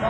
[0.00, 0.08] El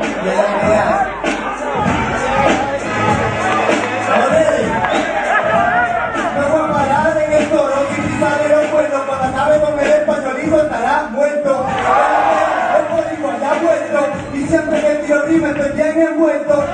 [12.86, 14.00] el.
[14.32, 16.69] El siempre que tiro rima estoy bien envuelto.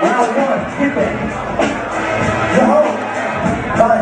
[0.00, 0.16] Minuto.
[0.16, 1.12] Round one, skip it.
[2.56, 2.66] Yo,
[3.78, 3.98] vale.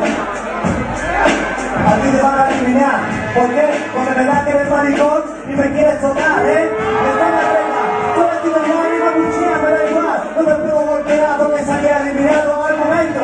[1.86, 3.00] A ti te van a eliminar.
[3.34, 3.48] ¿Por?
[3.94, 6.70] Porque me da que eres maricón y me quieres tocar, ¿eh?
[7.02, 7.80] Me están la regla.
[8.14, 10.20] Todo el tiro de y me cuchilla, me da igual.
[10.36, 13.20] No me puedo golpear porque salí eliminado al momento.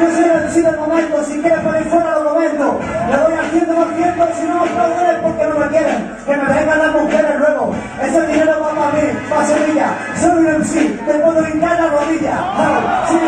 [0.00, 1.24] Yo soy el del momento.
[1.24, 2.74] Si quieres poner fuera los momentos.
[3.10, 6.16] Le doy al 100% y si no me aplauden es porque no me quieren.
[6.24, 7.74] Que me vengan las mujeres luego.
[8.02, 9.88] Ese dinero va para mí, para Sevilla.
[10.20, 10.72] Soy un MC,
[11.06, 12.36] te puedo hincar la rodilla.
[12.54, 13.18] Claro, sí,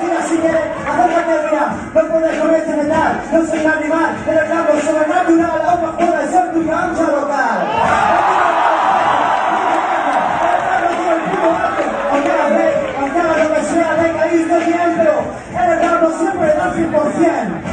[0.00, 0.64] puedo la si quieres.
[0.88, 3.20] Hacer que mira, no puedes con este metal.
[3.32, 5.62] No soy un animal, pero el campo sobrenatural.
[5.62, 7.58] La hoja fuera ser tu cancha local.
[12.10, 15.14] Aunque hagas rey, aunque hagas lo que sea, te caíste bien, pero
[15.62, 17.67] eres campo siempre da 100%.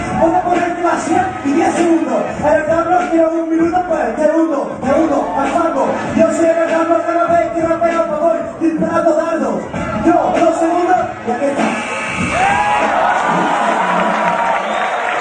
[1.46, 2.24] Y 10 segundos.
[2.44, 5.88] El quiero un minuto, pues, segundo, segundo, pasando.
[6.16, 9.62] Yo soy el no ve, que no pega a favor, disparando dardos.
[10.06, 10.98] Yo, dos segundos,
[11.28, 11.64] y aquí está.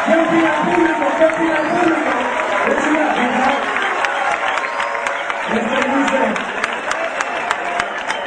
[0.07, 0.15] ¿Qué
[0.65, 1.05] público?
[1.19, 2.11] ¿Qué opina el público?
[2.69, 3.05] Es una.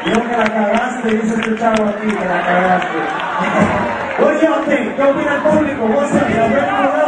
[0.05, 2.97] Yo que la cagaste, este chavo aquí que la cagaste.
[4.41, 4.95] Y'all think?
[4.95, 7.06] ¿Qué opina el público?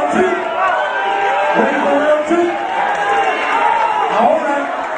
[4.20, 4.56] Ahora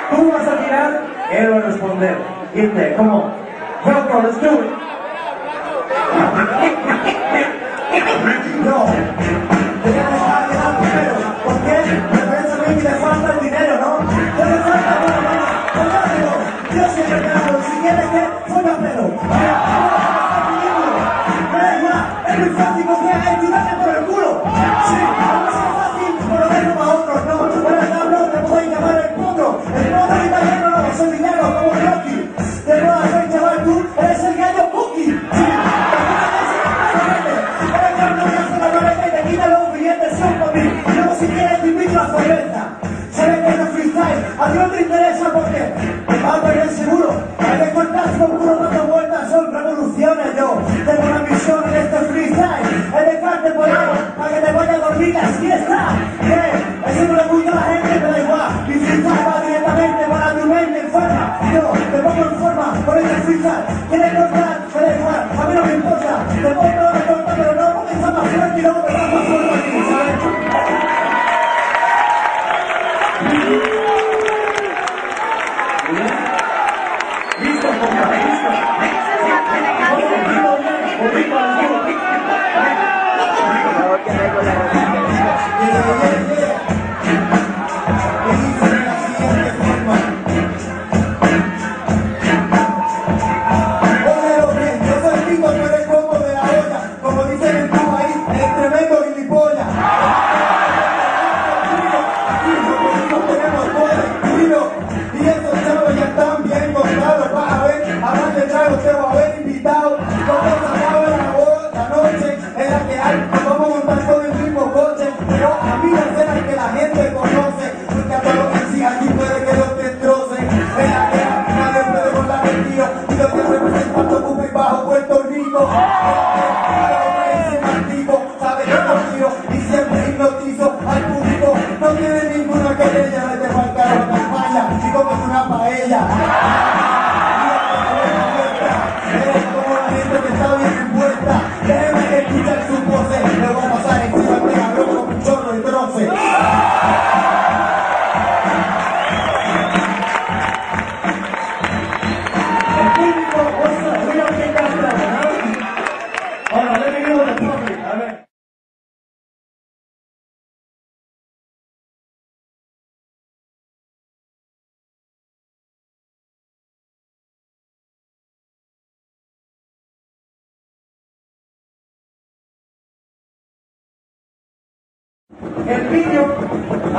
[0.09, 1.01] tú vas a tirar,
[1.31, 2.17] él va a responder.
[2.53, 3.31] Irte, come on.
[3.85, 4.71] Rocco, let's do it.
[8.65, 8.85] No.
[11.43, 11.75] ¿Por qué?
[12.11, 12.19] Me
[12.81, 13.89] que falta el dinero, ¿no?
[15.73, 16.33] Póngamelo.
[16.75, 17.21] Yo soy el.
[17.63, 18.23] Si quieres que,
[21.79, 24.00] igual, es muy fácil porque hay tirarme por el
[41.21, 42.63] si quieres te invito a cerveza.
[43.11, 44.53] Se ve que freestyle, a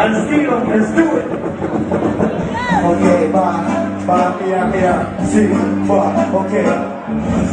[0.03, 1.27] al estilo de Stuart.
[2.83, 3.47] Ok, va,
[4.09, 5.49] va, mira, mira, sí,
[5.89, 6.55] va, ok.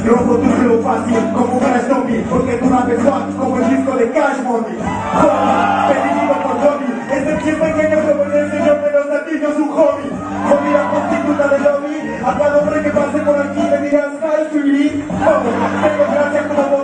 [0.06, 3.98] Rompo tu flow fácil como un Crash Zombie Porque tú rapes hot como el disco
[3.98, 4.78] de Cash Money.
[4.80, 6.90] Va, Pedido por Tommy.
[7.12, 10.10] Es el chip pequeño como el señor de los latinos un hobby.
[10.50, 15.04] Comida prostituta de lobby A cada hombre que pase por aquí le dirás Hi sweetie
[15.10, 15.54] Vamos,
[15.84, 16.79] tengo gracia como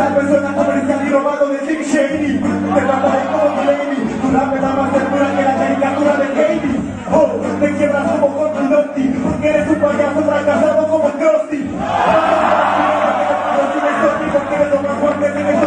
[0.00, 4.62] Me suena comercial y robado de Slim Shady Te mataré como lady Tu rap es
[4.62, 6.80] la más segura que la caricatura de Katie.
[7.12, 7.26] Oh,
[7.60, 11.70] te quiebras como tu Dumpty Porque eres un payaso fracasado como Krusty.
[14.32, 15.59] Porque eres lo más fuerte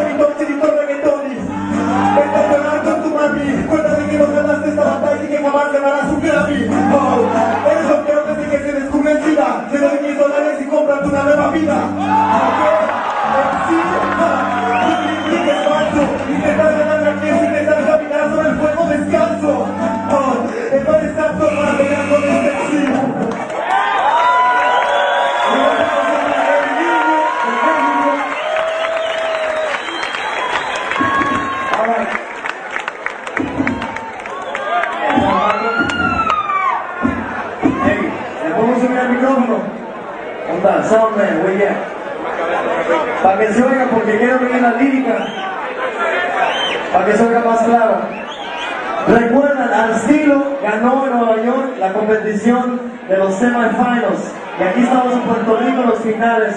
[53.43, 54.31] semifinals.
[54.59, 56.55] Y aquí estamos en Puerto Rico los finales.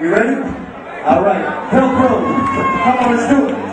[0.00, 0.36] You ready?
[1.06, 1.44] Alright.
[1.72, 2.20] Hell Pro.
[2.84, 3.67] Come on, let's do it.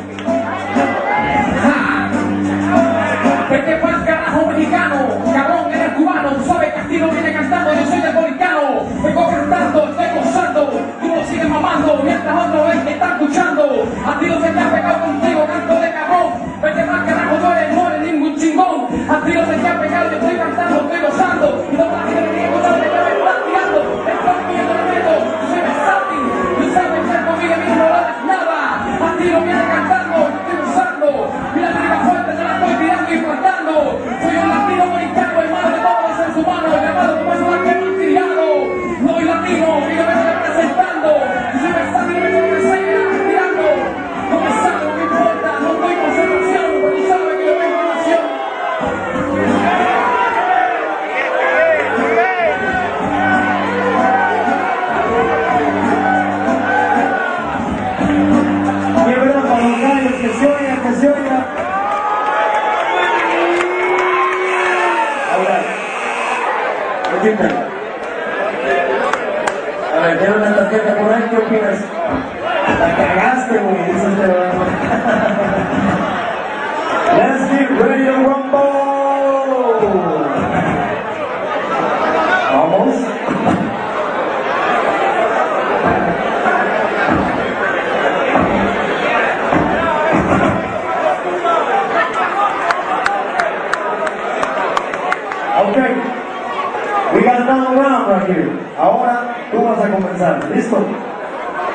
[100.55, 100.77] ¿Listo?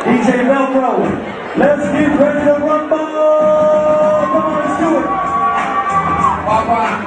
[0.06, 1.04] DJ Velcro.
[1.58, 2.96] Let's get ready to rumble.
[4.32, 5.06] Come on, let's do it.
[6.49, 7.04] Papá,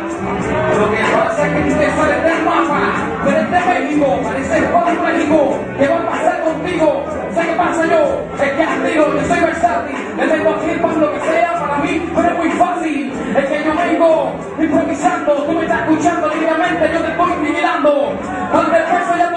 [0.77, 2.81] lo que pasa es que usted sale del mapa,
[3.25, 7.03] pero es de México, parece Juan México, ¿qué va a pasar contigo?
[7.33, 8.01] ¿Sabes qué pasa yo?
[8.39, 12.09] Es que estilo, yo soy versátil, le vengo aquí para lo que sea, para mí,
[12.15, 16.99] pero es muy fácil, es que yo vengo improvisando, tú me estás escuchando líricamente, yo
[17.01, 18.13] te estoy vigilando,
[18.51, 19.32] cuando el peso ya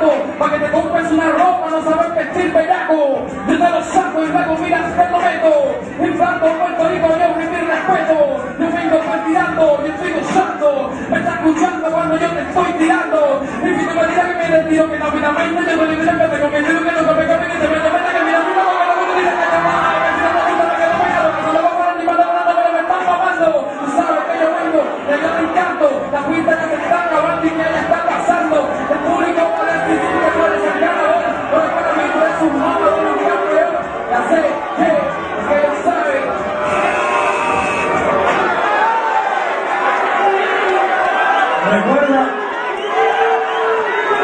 [0.00, 4.28] para que te compres una ropa, no sabes vestir bellaco, yo te lo saco y
[4.28, 9.84] luego mira, te lo meto, inflando Puerto Rico, yo mi respeto, yo vengo pues tirando,
[9.84, 14.06] yo estoy gozando, me está escuchando cuando yo te estoy tirando, y si tú me
[14.06, 17.19] dices que me retiro, que rápidamente yo te digo que te conviene, que no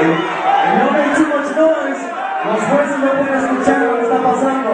[0.03, 2.05] no make too much noise.
[2.45, 4.71] Los jueces no pueden escuchar lo que está pasando.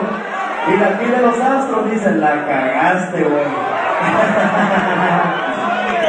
[0.68, 3.44] Y de aquí de los astros dicen, la cagaste, güey.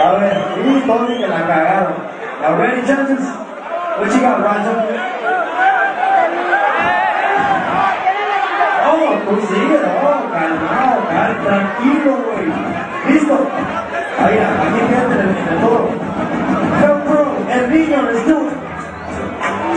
[0.04, 1.94] A ver, y todos que la cagaron.
[2.42, 3.24] Now ready, judges?
[4.00, 4.22] What you?
[8.86, 11.44] Oh, tú sigue, no, calmado, calma.
[11.46, 13.14] Tranquilo, güey.
[13.14, 13.36] ¿Listo?
[14.20, 15.90] Ahí, aquí fíjate el, el toro.
[16.82, 17.94] Velcro, el niño.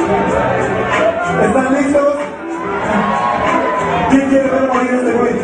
[0.06, 2.14] ¿Están listos?
[4.10, 5.34] ¿Quién quiere ver morir este güey?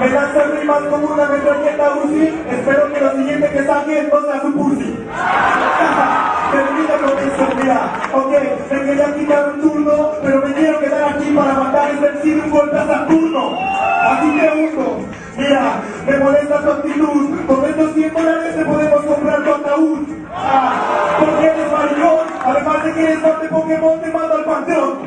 [0.00, 2.34] ¿Me el rimas como una metralleta Uzi?
[2.50, 4.98] Espero que lo siguiente que saquen no sea su pussy.
[6.52, 7.92] Termina con eso, mira.
[8.14, 8.32] Ok,
[8.70, 12.50] me quería quitar un turno, pero me quiero quedar aquí para matar y vencido un
[12.50, 13.58] golpe a Saturno.
[14.02, 14.98] Así te hundo.
[15.36, 17.46] Mira, me molesta tu actitud.
[17.46, 19.98] Con estos 100 dólares te podemos comprar tu ataúd.
[20.34, 20.91] Ah.
[22.44, 24.98] Además de que eres de Pokémon, te mando al panteón.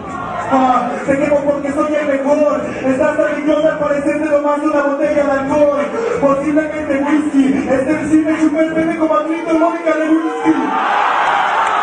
[0.51, 2.61] Ah, te quemo porque soy el mejor.
[2.85, 5.85] Estás idiota al parecerte lo más de una botella de alcohol.
[6.21, 7.67] Posiblemente whisky.
[7.69, 10.53] Este decir me chupé el pene como a grito lógica de whisky.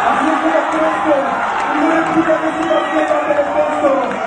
[0.09, 1.15] Así es que lo presto.
[1.75, 4.22] Y no puta que te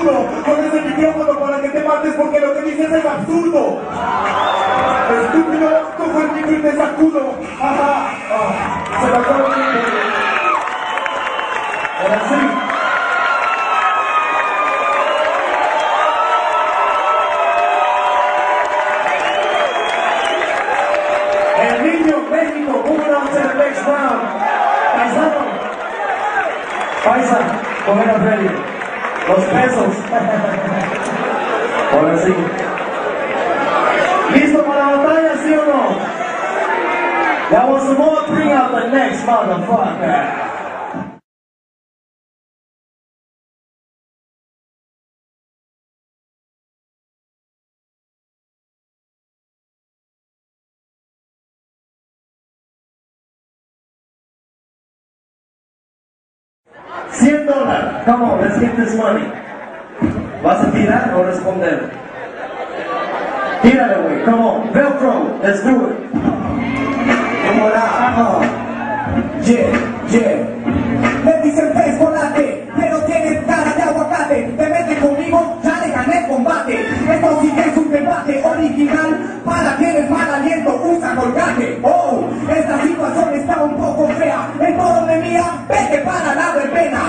[0.00, 0.26] duro.
[0.44, 3.80] Con ese micrófono para que te mates porque lo que dices es absurdo.
[5.22, 7.34] Estúpido, cojo el micro y te sacudo.
[7.60, 8.10] Ajá.
[8.30, 9.80] Ah, se me acabó el tiempo.
[12.02, 12.70] Ahora sí.
[27.02, 27.38] Paisa,
[27.86, 28.69] coger a Freddy.
[29.30, 29.94] Los pesos.
[31.92, 32.34] Ahora sí.
[34.34, 35.98] ¿Listo para la batalla, sí o no?
[37.50, 38.26] That was some more.
[38.26, 40.39] Bring out the next motherfucker.
[58.60, 59.24] This money.
[60.42, 61.90] ¿Vas a tirar o responder?
[63.62, 64.22] Tírale, güey.
[64.24, 64.72] Come on.
[64.74, 65.38] Velcro.
[65.42, 65.96] Let's do it.
[67.48, 67.80] ¿Cómo la?
[67.80, 68.40] Ah.
[69.42, 69.72] Yeah,
[70.10, 70.44] yeah.
[71.24, 74.42] Me dicen pez volante, pero tienes cara de aguacate.
[74.42, 76.86] Te metes conmigo, ya le el combate.
[77.10, 79.40] Esto sí que es un debate original.
[79.42, 81.80] Para quienes mal aliento, usa colgate.
[81.82, 84.48] Oh, esta situación está un poco fea.
[84.60, 86.99] El toro me mira, vete para la verbena.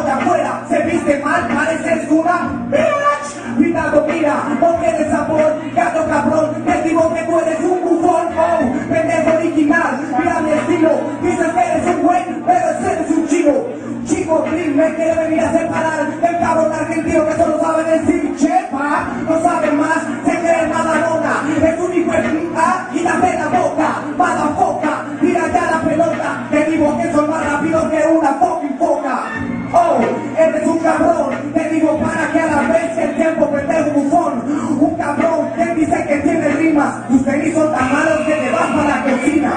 [0.00, 0.64] De afuera.
[0.68, 3.56] Se viste mal, pareces una bitch.
[3.56, 6.64] Cuidado, mira, no tienes sabor, gato cabrón.
[6.64, 8.28] Te digo que tú eres un bufón.
[8.38, 8.58] Oh,
[8.88, 10.90] pendejo original, mira mi estilo.
[11.22, 13.68] Dices que eres un güey, pero eres un chico.
[14.06, 14.44] Chico
[14.74, 19.06] me quiere venir a separar del cabrón argentino que solo sabe decir chepa.
[19.28, 21.44] No sabe más, se cree Madalona.
[21.62, 24.02] Es un hijo de y dame la boca.
[24.16, 26.46] Madafoca, mira ya la pelota.
[26.50, 29.51] Te digo que soy más rápido que una fucking foca.
[29.74, 29.98] Oh,
[30.38, 31.52] eres un cabrón.
[31.54, 34.42] Te digo para que a la vez el tiempo pendejo bufón.
[34.78, 37.08] Un cabrón que dice que tiene rimas.
[37.08, 39.52] Tus son tan malos que te vas para la cocina.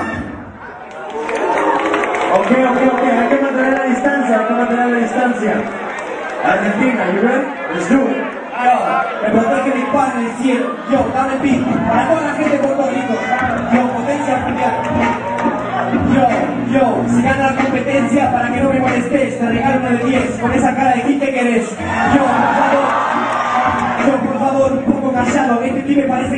[2.34, 3.04] Ok, ok, ok.
[3.04, 4.40] Hay que mantener la distancia.
[4.40, 5.54] Hay que mantener la distancia.
[6.44, 7.45] Argentina, you ready?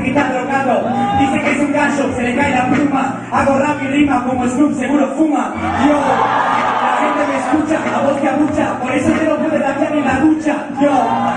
[0.01, 0.89] Que está drogado.
[1.19, 3.21] Dice que es un gallo, se le cae la pluma.
[3.31, 5.53] Hago rap y rima como Snoop, seguro fuma.
[5.87, 8.79] Yo, la gente me escucha, a voz que abucha.
[8.79, 10.55] Por eso te lo pude dañar en la ducha.
[10.81, 10.91] Yo,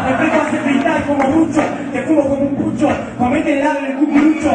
[0.05, 1.62] me presto a freestyle como mucho.
[1.93, 2.88] Te fumo como un pucho.
[3.19, 4.50] Comete el lado en el cucurucho.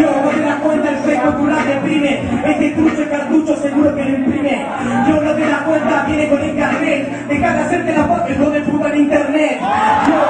[0.00, 2.20] Yo, no te das cuenta, el fake popular deprime.
[2.44, 4.66] Este trucho de cartucho seguro que lo imprime.
[5.08, 7.28] Yo, no te das cuenta, viene con el carnet.
[7.28, 9.60] Deja de hacerte la foto, el de en internet.
[10.08, 10.25] Yo,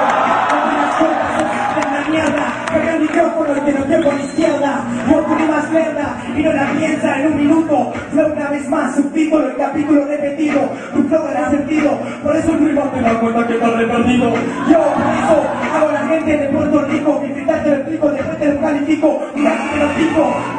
[6.43, 7.93] la piensa en un minuto.
[8.11, 10.61] Flow una vez más, subtítulo, el capítulo repetido.
[10.93, 14.29] Tu flow era sentido, por eso el primo te da cuenta que está repartido.
[14.69, 17.21] Yo por eso hago a la gente de Puerto Rico.
[17.21, 19.19] Que te lo explico, después te lo califico.
[19.35, 20.56] Mira que te lo pico.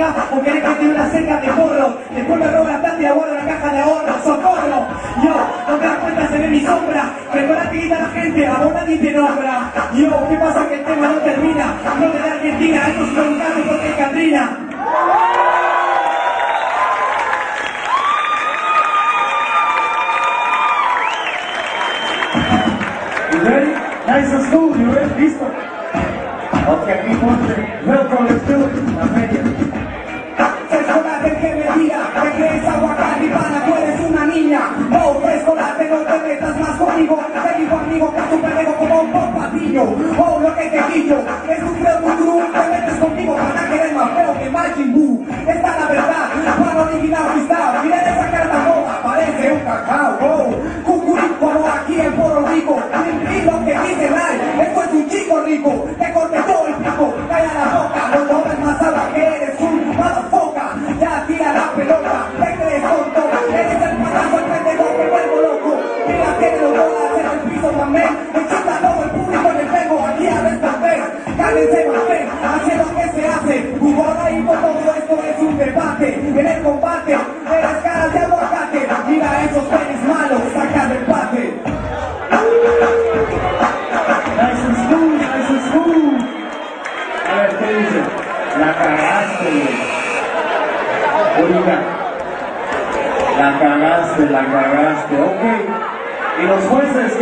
[0.00, 1.96] o querés que te una seca, te corro.
[2.14, 4.86] Después me roban tanto y aguardo una caja de ahorro, socorro.
[5.22, 5.34] Yo,
[5.68, 7.10] no te das cuenta, se ve mi sombra.
[7.32, 9.72] Preparate, grita la gente, abona y te nombra.
[9.94, 11.74] Yo, ¿qué pasa que el tema no termina?
[12.00, 14.61] No te da Argentina, eso es un porque es Catrina.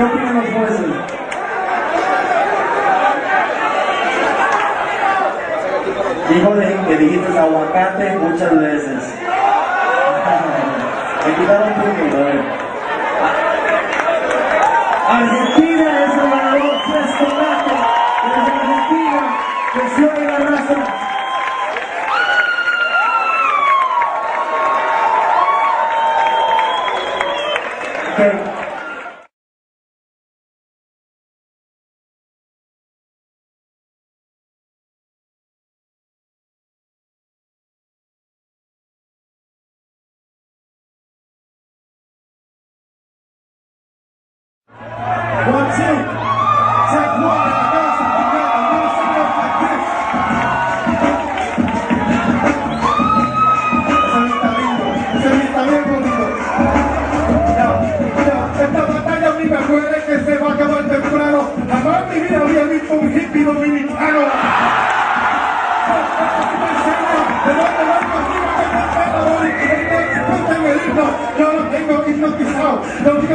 [0.00, 0.70] ¿Qué opinan los?
[6.30, 6.54] Dijo
[6.88, 8.89] que dijiste aguacate muchas veces.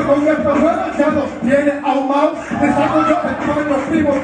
[0.06, 4.15] con nuestros nuevos tiene ahumado, les hago yo, de los primos,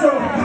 [0.00, 0.39] Toronto.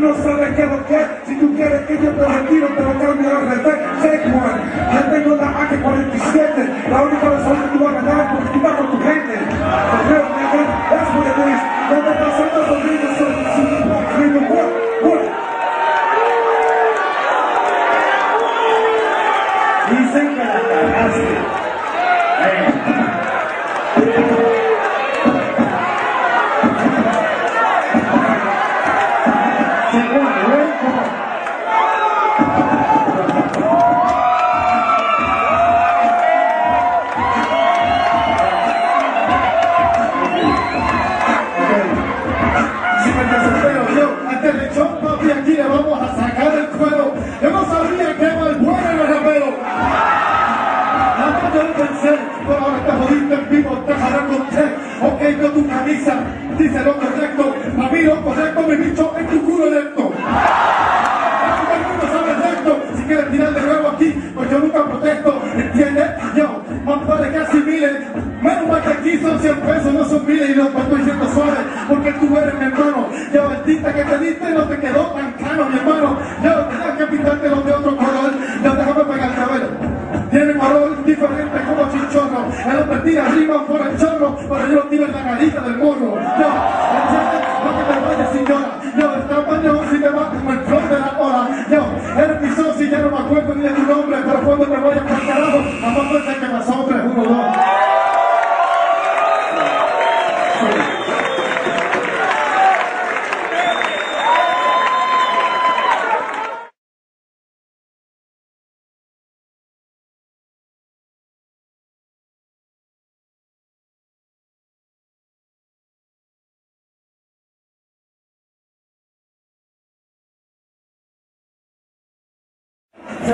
[0.00, 2.82] no sabes qué es lo que es, si tú quieres que yo te retiro, te
[2.82, 3.79] lo cambio al revés.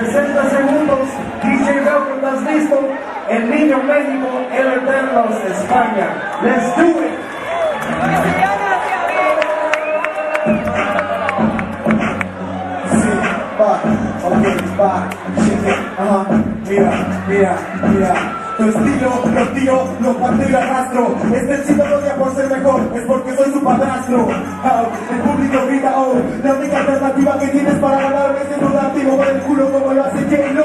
[0.01, 1.09] 60 segundos.
[1.43, 2.89] DJ Belko, ¿estás listo?
[3.31, 6.07] El niño México, el eterno de España.
[6.43, 7.17] Let's do it.
[15.99, 16.93] okay, mira,
[17.29, 17.57] mira,
[17.89, 18.36] mira.
[18.57, 21.15] Tu estilo, lo tiro, lo cuento y lo arrastro.
[21.35, 24.29] Este chico no odia por ser mejor, es porque soy su padrastro.
[25.11, 29.41] El público grita, oh, la única alternativa que tienes para ganarme es un látigo el
[29.43, 30.63] culo como lo hace que no.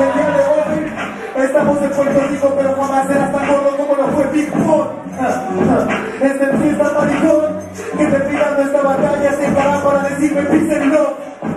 [0.00, 4.08] El día de hoy estamos en Puerto Rico, pero jamás serás tan gordo como lo
[4.08, 4.90] fue Big Pop.
[5.20, 5.86] Ah, ah,
[6.22, 7.53] es maricón
[7.96, 11.02] que te pidan de esta batalla se estará para decirme pisen no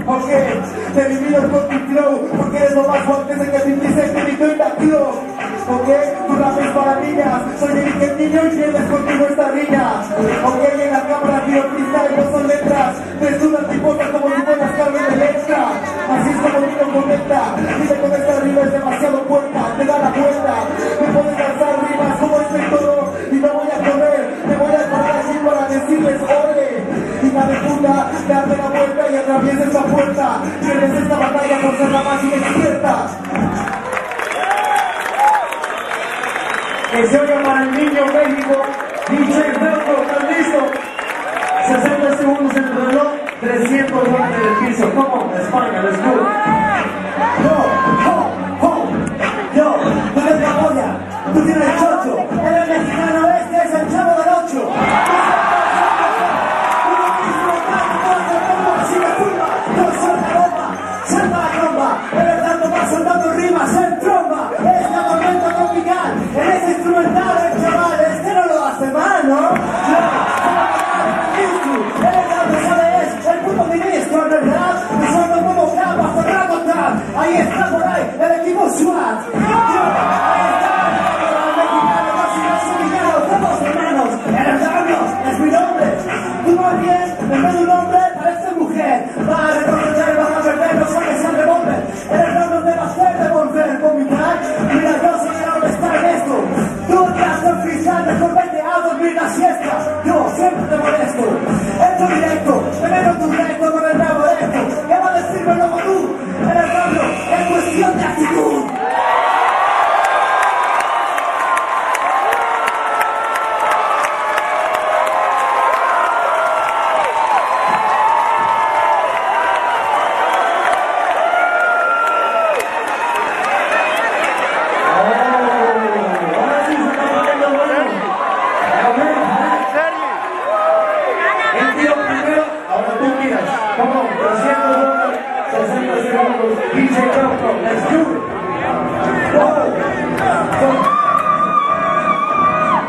[0.06, 0.30] ok
[0.94, 4.46] te divino con tu flow porque eres lo más fuerte de que te dice que
[4.46, 5.10] mi la flow
[5.68, 5.90] ok
[6.28, 10.02] tu rap es para niñas soy el que niño y eres contigo esta riña
[10.46, 14.72] ok en la cámara tiro cristal no son letras desnudas y botas como si fueras
[14.78, 15.68] carne de letra
[16.14, 17.42] así es como niño conecta
[17.82, 20.37] dice con esta rima es demasiado puerta te da la vuelta.
[28.28, 30.42] es darle la vuelta y atraviesa esa puerta.
[30.62, 33.08] Tienes esta batalla por ser la más inexperta.
[36.92, 38.62] Que se oiga para el niño México,
[39.10, 40.60] DJ Franco, ¿están listo?
[41.68, 43.08] 60 segundos en el reloj,
[43.42, 44.90] 300 dólares del piso.
[44.96, 45.34] ¿Cómo?
[45.36, 45.98] España, les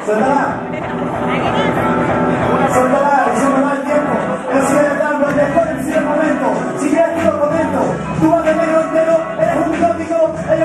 [0.09, 0.57] Suéltala.
[2.73, 4.15] Suéltala, que se me va el tiempo.
[4.69, 6.47] Soy el Rambo, el mejor en el momento.
[6.81, 7.39] Si quieres te lo.
[8.19, 10.19] Tú vas de negro entero, eres un tópico.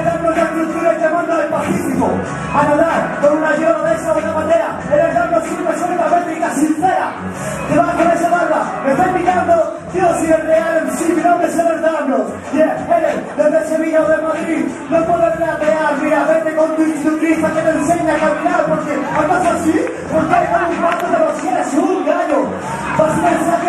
[0.06, 2.10] Rambo de la cultura llamando al Pacífico.
[2.56, 4.79] A nadar con una llora de esa buena manera.
[4.93, 7.12] El Rambo es una persona métrica sincera.
[7.67, 9.77] Te vas con esa barba, me está invitando.
[9.93, 11.73] Yo soy el real MC, mi nombre es el.
[12.53, 12.72] Yeah,
[13.38, 14.65] desde Sevilla o de Madrid.
[14.89, 18.65] No puedo rapear, mira, vete con tu instructriz que te enseña a caminar.
[18.67, 22.45] Porque andas así, porque hay un rato de los eres un gallo.
[22.97, 23.62] Vas a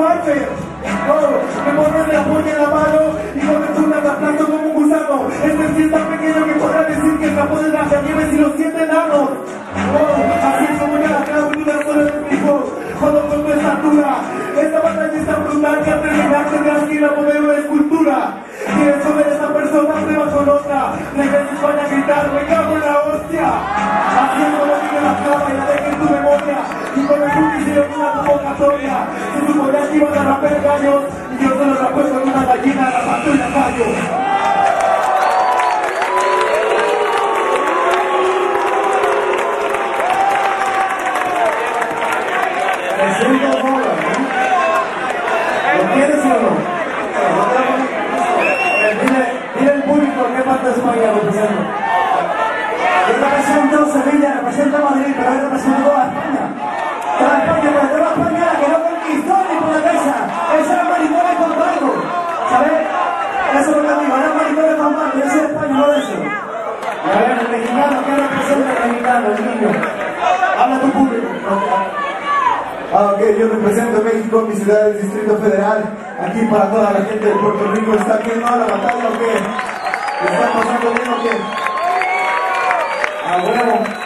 [0.00, 0.06] Oh,
[1.66, 3.00] me pones la polla en la mano
[3.34, 3.40] y
[3.76, 5.28] turno te aplasto como un gusano.
[5.44, 8.52] Este sí es tan pequeño que podrá decir que escapó de las nieves y los
[8.56, 9.28] siete enanos.
[9.92, 12.72] Oh, así es como yo la clavo y una sola explico.
[12.98, 14.16] Cuando con tu estatura,
[14.58, 18.16] esta batalla es tan brutal que al terminar tendrás que ir a poner una escultura.
[18.76, 19.39] Quieres comer a
[19.70, 20.92] esa persona, prueba con otra.
[21.16, 23.48] Regresa a España a gritar, me cago en la hostia.
[24.40, 26.58] Es como vive la clava y la deja en tu memoria.
[26.96, 28.96] Y con el cookie hicieron una convocatoria.
[29.34, 31.02] Se suponía que iban a romper gallos.
[31.32, 33.50] Y yo solo rapé con una gallina, la mato y la.
[42.96, 44.18] Trescientos dólares.
[45.76, 46.50] ¿Lo quieres o no?
[48.82, 49.24] Eh, Dile,
[49.58, 51.62] dile al público qué de España representa.
[53.06, 56.44] Yo represento Sevilla, represento Madrid, pero yo represento toda España.
[57.18, 60.14] Toda España, pero toda España la que no conquistó ni por la casa.
[60.60, 61.90] Esa era maricona con barco.
[62.50, 62.80] ¿Sabes?
[63.60, 65.18] Eso es lo que digo, era maricona con barco.
[65.18, 66.16] Yo soy de España, no de eso.
[67.00, 69.68] A ver, el mexicano, ¿qué representa el mexicano, el niño?
[70.58, 71.28] Habla tu público.
[72.92, 75.84] Ah, ok, yo represento México, mi ciudad del Distrito Federal.
[76.20, 77.94] Aquí para toda la gente de Puerto Rico.
[77.94, 78.56] ¿Está bien, no?
[78.56, 79.69] La batalla o
[80.20, 80.26] qué?
[80.26, 81.30] ¿Le está pasando bien o qué?
[83.26, 83.99] A huevo.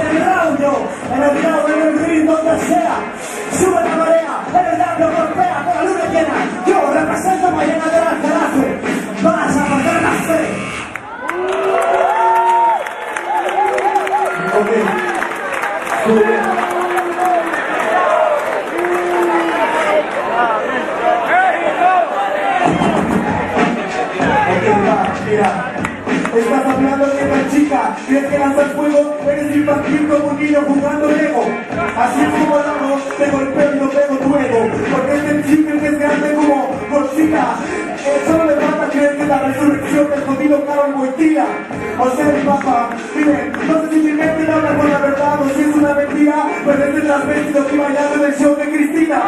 [0.00, 0.72] En el radio,
[1.14, 2.96] en el grado, en el ring, donde sea.
[3.52, 6.36] Sube la marea, eres rápido, golpea con la luna llena.
[6.66, 8.68] Yo represento mañana de la Jarafe.
[9.22, 10.40] Vas a perder la fe.
[14.58, 14.70] Ok.
[16.06, 16.64] Mira.
[26.34, 29.13] Estás hablando de una chica, tienes que lanzar fuego,
[29.64, 31.44] eres infantil como un niño jugando Lego.
[31.96, 34.70] Así es como hago, te golpeo y no pego tu ego.
[34.92, 37.44] Porque este chico que se hace como Godzilla.
[38.26, 41.46] Solo le falta creer que es la resurrección del jodido Carol Moitilla.
[41.98, 45.40] O sea, mi papá, dime, no sé si mi mente me habla con la verdad
[45.40, 48.64] o si es una mentira, pues es el transvestido que bailando en el show de
[48.64, 49.22] Cristina.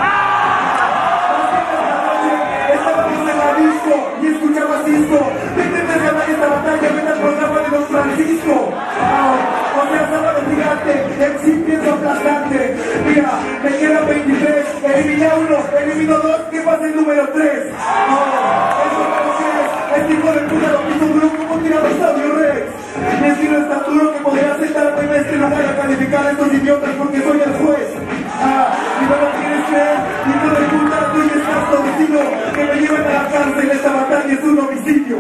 [2.75, 5.19] Estábamos en la disco y escuchaba Cisco.
[5.57, 6.89] ¿Qué entiendes ganar esta batalla?
[6.95, 8.73] Vete al programa de Don Francisco.
[9.01, 12.77] Ah, o sea, sábado gigante, el sí pienso aplastante.
[13.07, 13.31] Mira,
[13.63, 17.47] me quedan 23, eliminé uno, elimino dos, ¿qué pasa el número 3?
[17.47, 22.67] eso no lo es, este hijo de puta lo quiso duro como un tiranosaurio Rex.
[23.21, 26.53] Mi estilo es tan duro que podría sentarme en este lugar a calificar a estos
[26.55, 27.89] idiotas porque soy el juez.
[28.41, 32.21] Ah, y no lo quieres creer, hijo de puta, tú y estás domicilio,
[32.55, 35.17] que me lleven a la cárcel, esta batalla es un homicidio.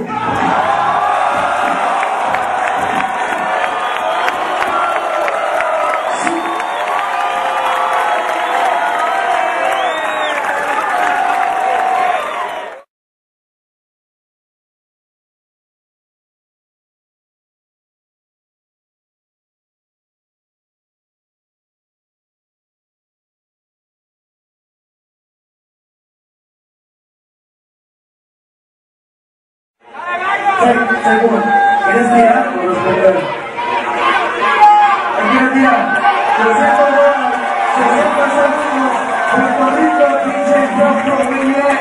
[30.58, 31.42] Segundo,
[31.84, 33.16] ¿quieres tirar o responder?
[35.30, 35.82] ¿Quién tirar?
[36.36, 37.34] 300 dólares,
[37.76, 38.92] 60 segundos,
[39.32, 41.76] Puerto Rico, DJ Proco, Miguel.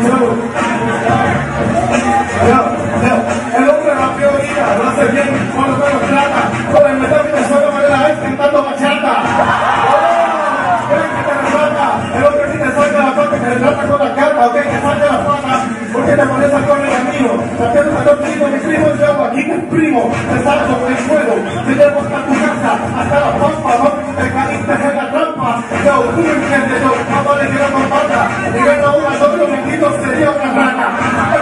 [0.00, 0.19] Two.
[4.76, 6.42] Lo hace bien, cuando tengo plata,
[6.72, 9.22] con el metal que te suena me la vez cantando bachata.
[10.88, 11.32] Que te
[12.42, 15.20] el sí te la con la carta, que salte la
[15.92, 16.90] porque te pones a correr
[18.62, 21.34] primos, yo aquí primo, te salto el fuego,
[21.66, 26.00] te llevo hasta tu casa, hasta la pompa, no que te caíste la trampa, yo,
[26.14, 26.92] tú me entiendes, yo,
[29.80, 31.39] no sería una rata.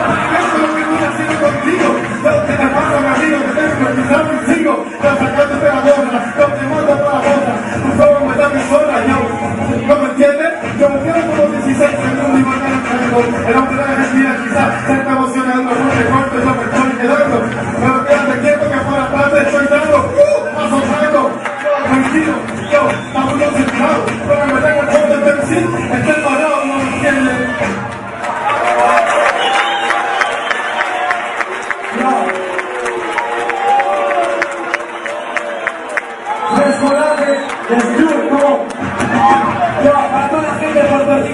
[1.69, 1.89] Contigo,
[2.25, 5.69] lo que te pasa, mi amigo, que tengo que pisar un sigo, lo sacaste de
[5.69, 7.53] la boca, lo te mando para la boca,
[7.83, 8.62] tu forma me
[9.09, 9.19] yo,
[9.87, 10.53] ¿no me entiendes?
[10.79, 12.99] Yo me quedo como 16 segundos y voy a entrar
[13.49, 17.37] el hombre de la quizás se está emocionando, te corto, yo me estoy quedando,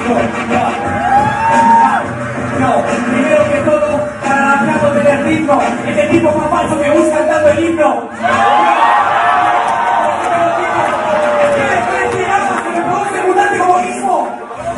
[0.04, 0.20] Rico.
[0.50, 0.60] Yo.
[2.60, 7.18] No, primero que todo, para la Capo del ritmo, este tipo más falso que busca
[7.18, 8.10] cantando el himno.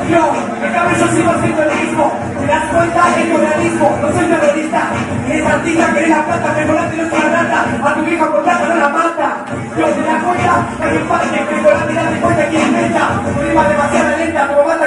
[0.09, 2.13] Yo, sigo siendo el mismo.
[2.41, 3.03] ¿Te das cuenta?
[3.19, 3.99] Es realismo.
[4.01, 4.83] No soy terrorista.
[5.29, 7.91] Esa artista que es la plata, mejorante no es una rata.
[7.91, 9.37] A tu vieja por plata no la mata.
[9.77, 10.67] Yo, ¿te das cuenta?
[10.79, 13.09] No hay parte que con la mirada te cuenta quién inventa.
[13.43, 14.16] Rima demasiado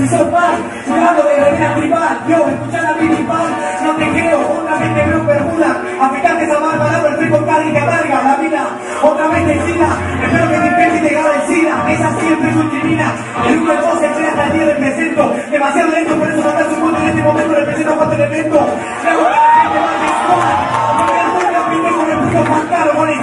[0.00, 0.56] si sos pan,
[0.88, 3.52] jurado de reina tribal, yo escuchar a mi pan,
[3.84, 7.84] no te creo, otra vez te veo perjura, afectaste esa mal palabra, estoy con carga
[7.84, 8.62] larga, la vida,
[9.02, 9.88] otra vez te encina,
[10.24, 13.12] espero que te pegue y te gane esa siempre es un criminal,
[13.46, 16.42] el uno de dos se crea hasta el día del presento, demasiado lento, por eso
[16.44, 18.66] matar su en este momento representa cuatro elementos,
[19.04, 19.20] la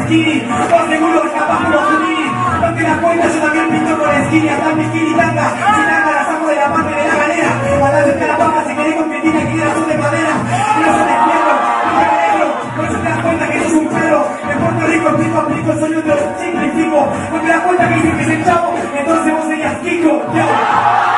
[0.04, 4.50] skinny, por seguro escapamos los skinny, no te das cuenta, yo también pinto con skinny,
[4.50, 6.07] hasta mi skinny tanga,
[6.70, 7.52] la de la galera,
[7.84, 10.34] a la de la papa, si querés competir aquí de la de madera,
[10.78, 13.88] y no son izquierdos, y no negro, por eso te das cuenta que sos un
[13.88, 17.90] perro, en Puerto Rico explico, aplico, soy un de los simplifico, no te das cuenta
[17.90, 21.17] que dices que es el chavo, entonces vos serías Kiko, chavo.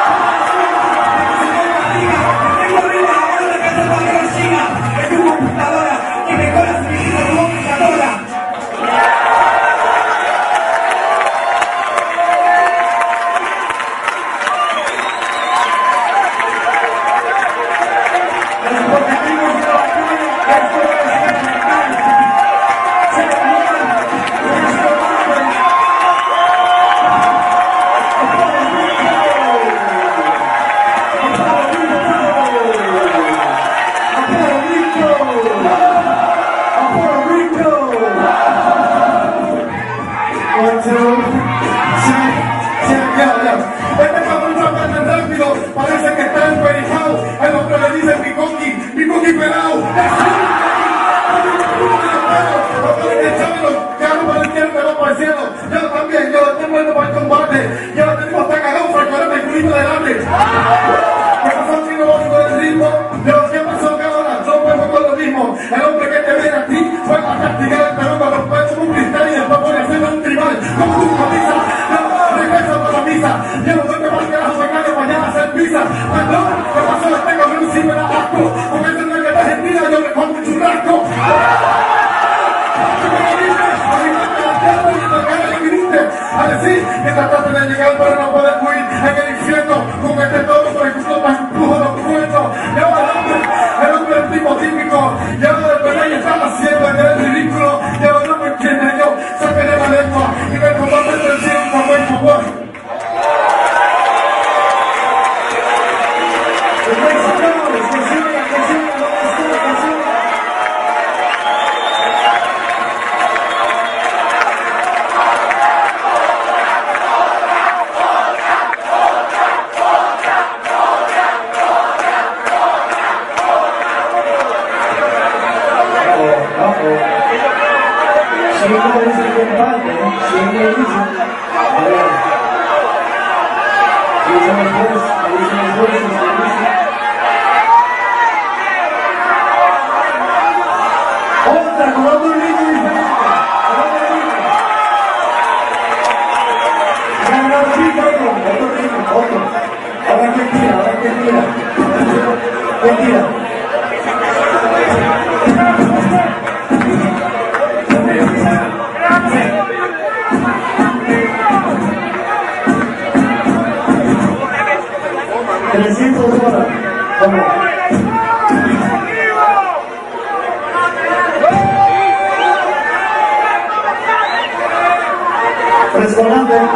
[152.82, 153.49] Mentira.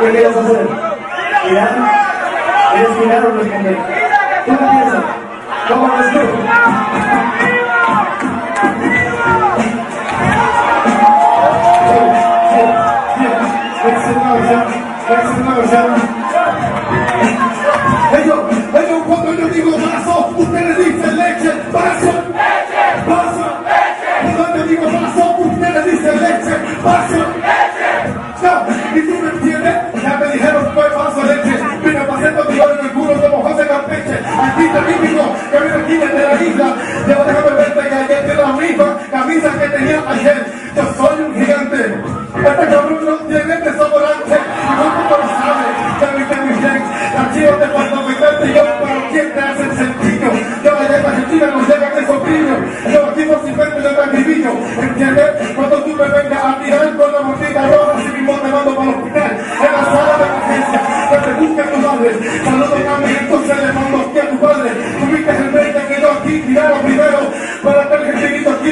[0.03, 0.67] ¿Qué quieres hacer?
[1.47, 1.69] ¿Girar?
[2.73, 4.02] ¿Quieres girar o responder?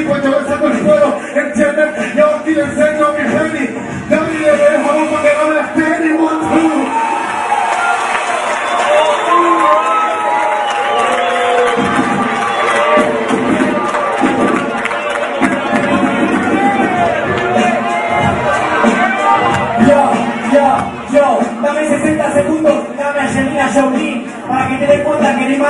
[0.04, 2.42] cuando besando el suelo, entienden, y ahora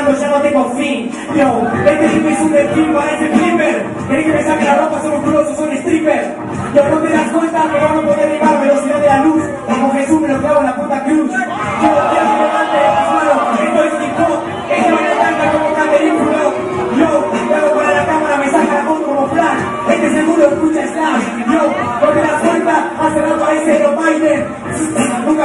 [0.07, 1.11] que rimando ya no tengo fin.
[1.37, 3.87] Yo, este tipo es un delfín, parece flipper.
[4.09, 6.37] Querés que me saque la ropa, somos musculoso, soy stripper.
[6.75, 9.93] Yo no te das cuenta que vamos a poder rimar velocidad de la luz, como
[9.93, 11.31] Jesús me lo clavo en la puta cruz.
[11.31, 14.41] Yo quiero que levante las manos, esto es hip hop,
[14.71, 16.55] esto me encanta como Catherine Fulop.
[16.99, 17.09] Yo,
[17.49, 21.25] luego para la cámara me saca la foto como flash, este seguro escucha Slash.
[21.47, 21.63] Yo,
[22.03, 24.45] no te das cuenta, hace rato parece Joe Biden.
[24.83, 24.92] Nunca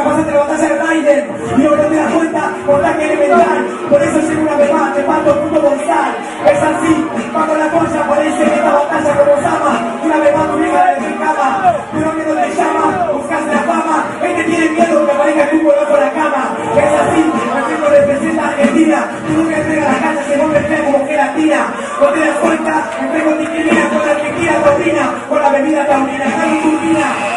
[0.03, 1.23] pasaste la batalla de Biden.
[1.63, 3.59] Yo no te das cuenta, por la que elemental.
[3.89, 6.11] Por eso llego una vez más, te parto puto bonsal.
[6.45, 9.73] Es así, pago la concha, parece en esta batalla como Sama.
[10.03, 11.75] Una vez más tu vieja de mi cama.
[11.91, 14.05] Tu novio no te llama, buscas la fama.
[14.23, 16.43] Este tiene miedo que aparezca el cubo bajo la cama.
[16.75, 18.97] Es así, Argentina representa a Argentina.
[19.27, 21.59] Tú nunca entregas las cañas, se vuelve fea como gelatina.
[22.01, 25.03] No te das cuenta, entrego discrimina con la tequila taurina.
[25.29, 27.36] Con la bebida taurina, está mi turbina.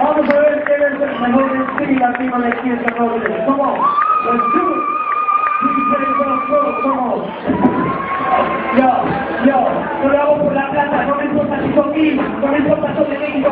[0.00, 1.48] Vamos a ver quién es el mejor
[2.00, 3.44] latino de aquí esta noche.
[3.46, 3.78] Somos
[4.24, 4.97] los Cruz.
[5.60, 5.70] Yo,
[9.44, 9.58] yo,
[10.02, 11.68] yo lo por la plata, no me importa si
[12.40, 13.50] no me importa si de México,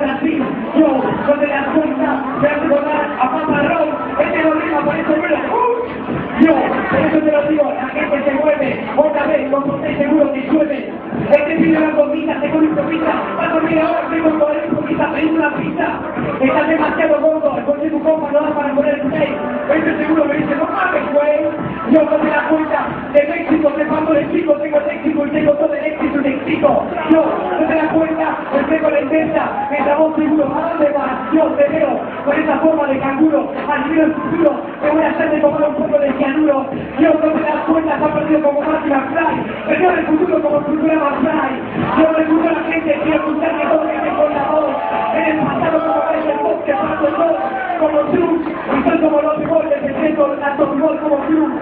[0.00, 0.42] Brasil.
[0.78, 0.88] Yo,
[1.26, 5.16] no te das cuenta, me hace volar a Papa Roll, este no rima, por eso
[5.28, 6.07] lo...
[6.38, 10.40] Por eso te lo digo, la gente se mueve, otra vez, no estoy seguro que
[10.42, 10.92] llueve.
[11.30, 15.12] Este pibe la comida, seguro improvisa, va a dormir ahora, tengo que poner un poquito,
[15.14, 15.86] pedir una pizza.
[16.40, 19.36] Estás demasiado gordo, el coche de tu compa no da para poner el play.
[19.74, 21.68] Este seguro me dice, no mames, güey.
[21.90, 25.52] Yo no me da cuenta, de México, te pago el chico, tengo léxico y tengo
[25.54, 26.84] todo el éxito te explico.
[27.10, 27.24] Yo,
[27.60, 31.32] no te das cuenta, te tengo la intenta, mientras vos seguro, ¿a dónde vas?
[31.32, 35.30] Yo te veo con esa forma de canguro, al el futuro, te voy a hacer
[35.30, 36.66] de tomar un poco de cianuro.
[36.98, 39.34] Yo no te das cuenta, se ha perdido como máquina fly,
[39.66, 42.02] pero el futuro como Futurama fly.
[42.02, 44.76] Yo recurro a la gente, quiero que todo viene con la voz.
[45.14, 47.36] En el pasado como parece el bosque, paso el dos,
[47.80, 51.52] como Cruz, y soy como los goles, me siento tanto gol como Cruz.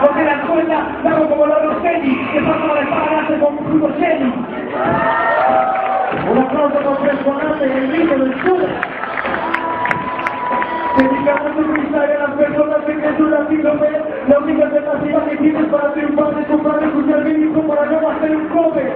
[0.00, 3.58] No te das cuenta, lo hago como los Rosselli, que son como el pagase con
[3.58, 4.32] un fruto Shelly.
[6.30, 9.03] Un aplauso con personaje en el grito del sur.
[10.96, 11.52] Dedicamos
[11.94, 13.88] a las personas que Jesús la síndrome,
[14.28, 18.48] la única alternativa que tienes para triunfar es comprar escuchar bíblico para no hacer un
[18.48, 18.92] cover.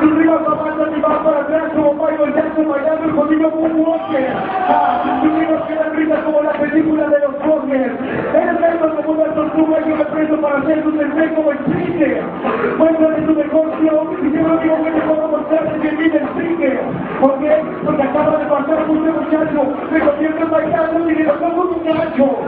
[0.00, 4.28] Tu rima va avanza y va para atrás como Michael Jackson bailando el jodido Moonwalker.
[4.68, 7.92] Ah, tu rima queda risa como la película de los Warner.
[8.34, 12.22] Eres lento como una tortuga yo me preso para hacer tu cerveza como el Springer.
[12.78, 16.80] Muéstrame tu show y yo único que te puedo mostrar que el Springer.
[17.20, 17.62] ¿Por qué?
[17.83, 17.83] Porque
[18.24, 22.38] acaba de pasar mucho muchacho, me convierto en bailando y le pongo un muchacho.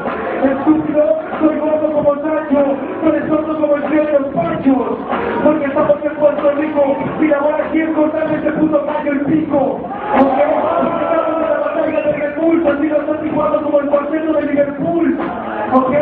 [0.43, 4.99] Estúpido, soy gordo como Sancho, soy sordo como el tío de los panchos.
[5.45, 9.81] Porque estamos en Puerto Rico y la bola es cortarme ese puto gallo el pico.
[10.19, 15.19] Porque estamos en la batalla de así lo están jugando como el cuarteto de Liverpool.
[15.75, 15.93] ¿Ok?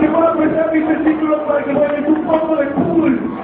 [0.00, 3.41] Que puedo prestar mis testículos para que jueguen un poco de pool.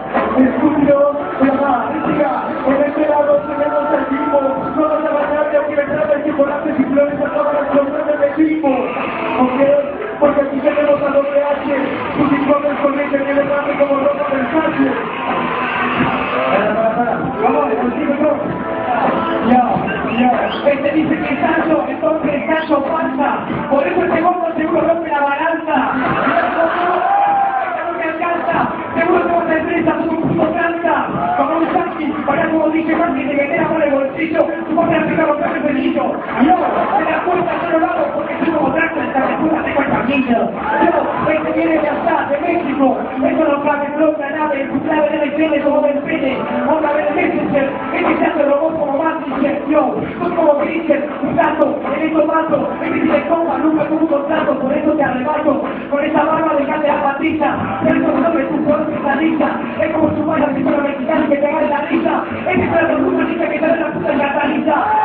[43.79, 46.37] Cabe, flota, nave, tu de la higiene como del pene.
[46.69, 49.63] Otra vez Messenger, este se hace robot como Massinger.
[49.69, 52.69] Yo, soy como Grisher, un gato, en eso mato.
[52.83, 55.63] Este si te coma, nunca tuvo un contrato, por eso te arrebato.
[55.91, 57.57] Con esa barba dejate a Patricia.
[57.85, 59.61] Por eso no me tu color pesadilla.
[59.81, 62.25] Es como su madre, si fuera mexicana que te agarre la risa.
[62.49, 64.98] Este es el orgullo, dice que te da la puta en la caliza.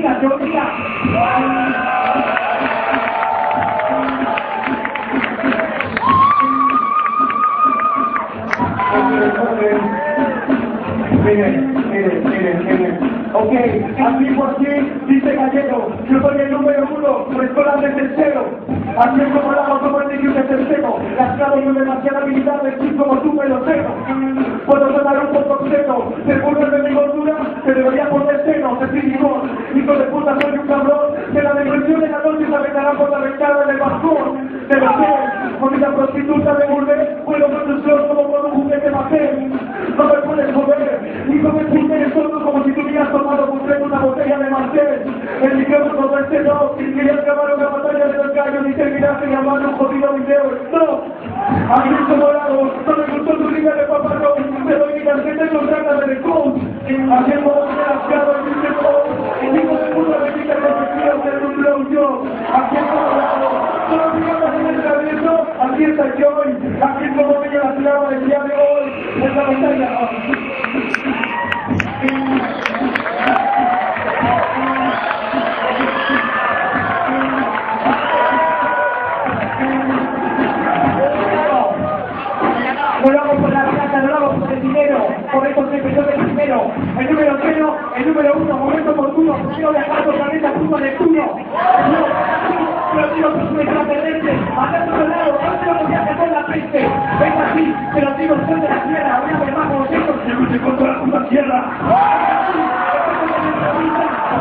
[0.00, 0.64] Georgina, Georgina.
[11.24, 13.10] Miren, miren, miren, miren.
[13.32, 13.52] Ok,
[14.00, 14.66] así por sí,
[15.06, 18.44] dice Gallego, yo soy el número uno, no es solamente el cero.
[18.96, 20.98] Así es como la automática y un tercero.
[21.16, 23.94] Las claves y demasiada habilidad, así como tú me lo tengo.
[24.66, 26.12] Puedo sonar un poco obsceno,
[30.20, 30.49] Vamos a hacer
[69.70, 69.76] No
[83.12, 86.02] lo hago por la plata, no lo hago por el dinero, por eso soy yo
[86.02, 86.72] el primero.
[86.98, 91.36] El número cero, el número uno, momento oportuno, quiero viajar por planeta, punto Neptuno.
[96.70, 96.88] dice,
[97.20, 100.16] vengo aquí, pero digo soy de la tierra, voy a llamar con vosotros.
[100.24, 101.70] Se lucha contra la tierra.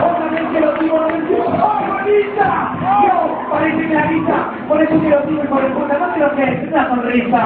[0.01, 0.71] Otra vez que lo
[3.89, 6.36] la vista, ¡Oh, por eso que lo digo y por el fondo, no sé lo
[6.36, 7.45] que es, una sonrisa.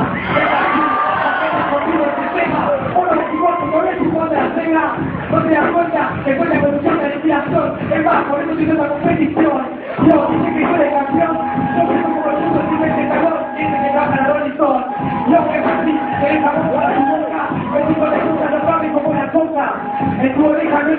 [2.96, 3.24] Uno se
[3.66, 4.94] no es igual de la cena,
[5.32, 8.90] no te das cuenta que cuenta con mucha respiración, es más, por eso tienes una
[8.90, 9.62] competición.
[10.08, 11.03] Yo, dice que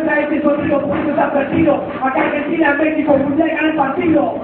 [0.05, 1.83] defensa este sonido porque está perdido.
[2.03, 4.41] Acá Argentina, México, Mundial el partido.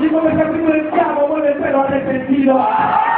[0.00, 0.90] Y el camino del
[1.98, 3.17] el.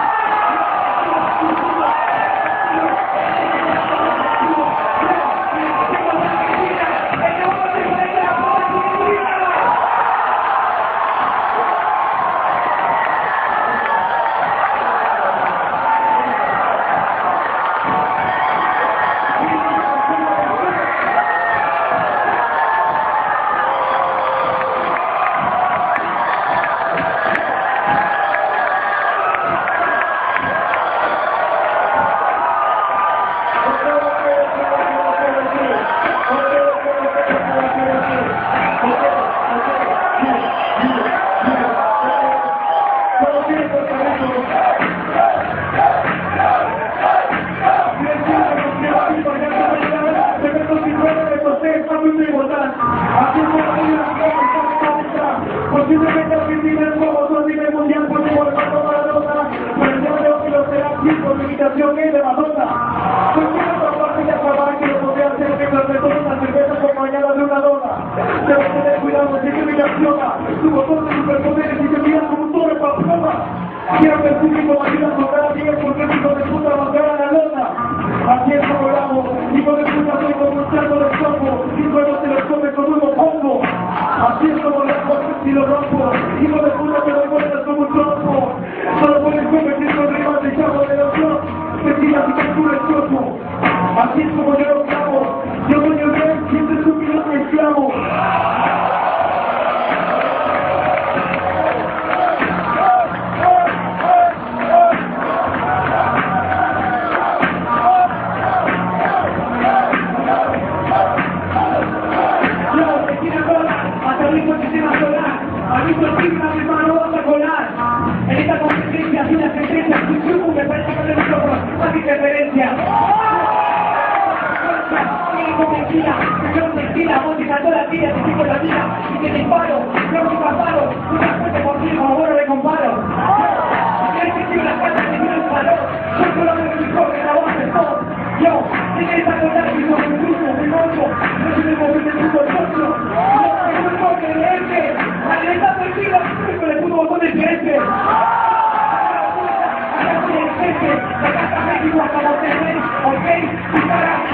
[61.81, 62.90] 要给的嘛，多呢。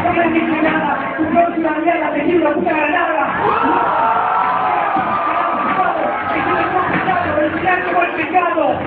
[0.07, 0.99] no me dijiste nada,
[1.85, 3.27] mierda te dio una puta ganada.
[8.17, 8.79] Pecado,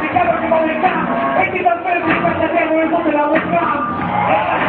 [0.00, 4.61] pecado que manejamos, es que tan fuerte que pasa a tener un de la boca.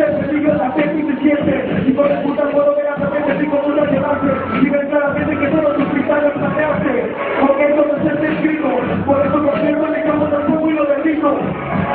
[0.00, 1.90] Improvisa, el peligro la gente y.
[1.90, 3.06] Hijo de puta, puedo a
[4.64, 6.32] de ver claramente que solo tus cristales.
[7.40, 8.68] Porque eso no es el escrito.
[9.06, 11.38] Por eso conservo el campo del y lo derrito.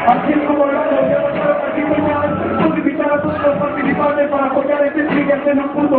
[0.08, 1.26] Así es como lo hago, ya.
[2.60, 5.04] Puedo invitar a todos los participantes para apoyar este
[5.74, 5.95] punto